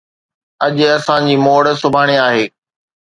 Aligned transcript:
اڄ 0.65 0.77
اسان 0.95 1.21
جي 1.27 1.35
موڙ 1.45 1.63
سڀاڻي 1.81 2.15
آهي 2.27 2.45